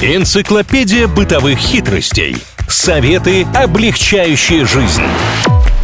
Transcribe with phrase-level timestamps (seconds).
[0.00, 2.36] Энциклопедия бытовых хитростей.
[2.68, 5.02] Советы, облегчающие жизнь.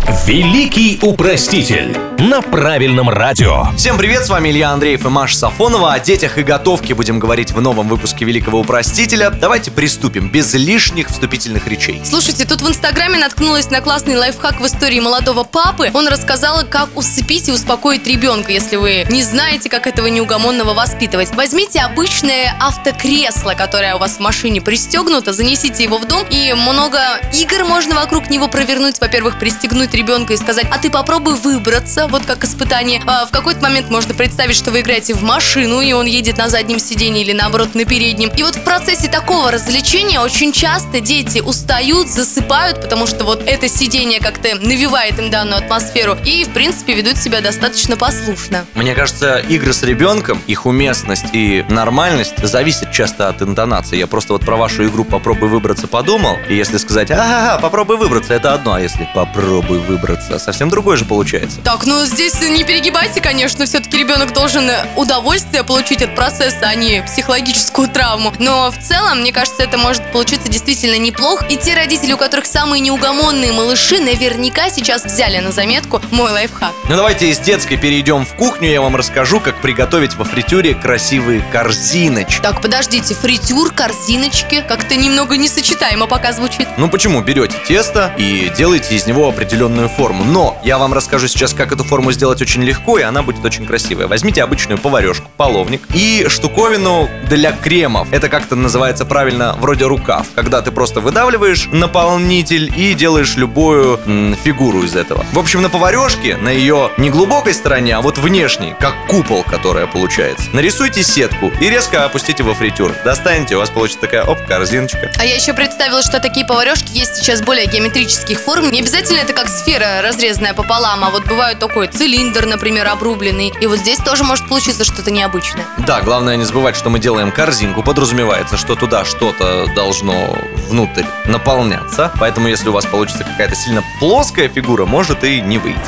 [0.07, 3.67] Великий упроститель на правильном радио.
[3.77, 5.93] Всем привет, с вами Илья Андреев и Маша Сафонова.
[5.93, 9.31] О детях и готовке будем говорить в новом выпуске Великого Упростителя.
[9.31, 12.03] Давайте приступим, без лишних вступительных речей.
[12.05, 15.91] Слушайте, тут в Инстаграме наткнулась на классный лайфхак в истории молодого папы.
[15.93, 21.35] Он рассказал, как усыпить и успокоить ребенка, если вы не знаете, как этого неугомонного воспитывать.
[21.35, 26.99] Возьмите обычное автокресло, которое у вас в машине пристегнуто, занесите его в дом, и много
[27.33, 29.01] игр можно вокруг него провернуть.
[29.01, 33.03] Во-первых, пристегнуть ребенка и сказать, а ты попробуй выбраться, вот как испытание.
[33.07, 36.49] А в какой-то момент можно представить, что вы играете в машину, и он едет на
[36.49, 38.31] заднем сиденье или наоборот на переднем.
[38.37, 43.69] И вот в процессе такого развлечения очень часто дети устают, засыпают, потому что вот это
[43.69, 48.65] сиденье как-то навевает им данную атмосферу и, в принципе, ведут себя достаточно послушно.
[48.75, 53.97] Мне кажется, игры с ребенком, их уместность и нормальность зависит часто от интонации.
[53.97, 58.35] Я просто вот про вашу игру «Попробуй выбраться» подумал, и если сказать «Ага, попробуй выбраться»,
[58.35, 61.61] это одно, а если «Попробуй выбраться», совсем другое же получается.
[61.63, 67.03] Так, ну здесь не перегибайте, конечно, все-таки ребенок должен удовольствие получить от процесса, а не
[67.03, 68.33] психологическую травму.
[68.39, 71.45] Но в целом, мне кажется, это может получиться действительно неплохо.
[71.47, 76.73] И те родители, у которых самые неугомонные малыши, наверняка сейчас взяли на заметку мой лайфхак.
[76.89, 81.43] Ну давайте из детской перейдем в кухню, я вам расскажу, как приготовить во фритюре красивые
[81.53, 82.41] корзиночки.
[82.41, 86.69] Так, подождите, фритюр, корзиночки, как-то немного несочетаемо пока звучит.
[86.77, 87.21] Ну почему?
[87.23, 90.25] Берете тесто и делаете из него определенную форму.
[90.25, 93.67] Но я вам расскажу сейчас, как эту форму сделать очень легко, и она будет очень
[93.67, 94.07] красивая.
[94.07, 98.09] Возьмите обычную поварешку, половник и штуковину для кремов.
[98.13, 100.27] Это как-то называется правильно, вроде рукав.
[100.35, 105.25] Когда ты просто выдавливаешь наполнитель и делаешь любую м, фигуру из этого.
[105.33, 109.87] В общем, на поварешке, на ее не глубокой стороне, а вот внешней, как купол, которая
[109.87, 112.93] получается, нарисуйте сетку и резко опустите во фритюр.
[113.05, 115.11] Достанете, у вас получится такая, оп, корзиночка.
[115.19, 118.71] А я еще представила, что такие поварешки есть сейчас более геометрических форм.
[118.71, 123.53] Не обязательно это как сфера, разрезанная пополам, а вот бывает такой цилиндр, например, обрубленный.
[123.61, 125.65] И вот здесь тоже может получиться что-то необычное.
[125.87, 127.83] Да, главное не забывать, что мы делаем корзинку.
[127.83, 130.37] Подразумевается, что туда что-то должно
[130.69, 132.13] внутрь наполняться.
[132.21, 135.79] Поэтому, если у вас получится какая-то сильно плоская фигура, может и не выйти.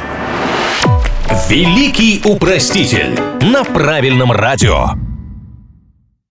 [1.49, 5.06] Великий упроститель на правильном радио.